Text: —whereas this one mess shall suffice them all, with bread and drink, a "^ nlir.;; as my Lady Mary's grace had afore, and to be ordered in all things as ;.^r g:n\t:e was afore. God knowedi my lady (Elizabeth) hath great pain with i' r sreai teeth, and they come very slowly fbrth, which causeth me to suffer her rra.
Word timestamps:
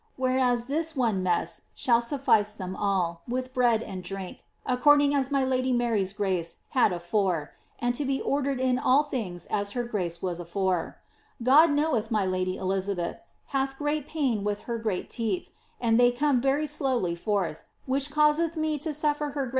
—whereas 0.17 0.65
this 0.65 0.95
one 0.95 1.21
mess 1.21 1.61
shall 1.75 2.01
suffice 2.01 2.53
them 2.53 2.75
all, 2.75 3.21
with 3.27 3.53
bread 3.53 3.83
and 3.83 4.03
drink, 4.03 4.43
a 4.65 4.75
"^ 4.77 4.81
nlir.;; 4.81 5.15
as 5.15 5.29
my 5.29 5.43
Lady 5.45 5.71
Mary's 5.71 6.11
grace 6.11 6.55
had 6.69 6.91
afore, 6.91 7.51
and 7.77 7.93
to 7.93 8.03
be 8.03 8.19
ordered 8.19 8.59
in 8.59 8.79
all 8.79 9.03
things 9.03 9.45
as 9.51 9.73
;.^r 9.73 9.83
g:n\t:e 9.91 10.17
was 10.19 10.39
afore. 10.39 10.97
God 11.43 11.69
knowedi 11.69 12.09
my 12.09 12.25
lady 12.25 12.57
(Elizabeth) 12.57 13.21
hath 13.49 13.77
great 13.77 14.07
pain 14.07 14.43
with 14.43 14.61
i' 14.61 14.69
r 14.73 14.79
sreai 14.79 15.07
teeth, 15.07 15.51
and 15.79 15.99
they 15.99 16.09
come 16.09 16.41
very 16.41 16.65
slowly 16.65 17.15
fbrth, 17.15 17.57
which 17.85 18.09
causeth 18.09 18.57
me 18.57 18.79
to 18.79 18.95
suffer 18.95 19.29
her 19.35 19.45
rra. 19.47 19.49